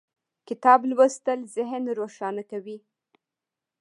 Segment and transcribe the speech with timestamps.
[0.47, 2.77] کتاب لوستل ذهن روښانه کوي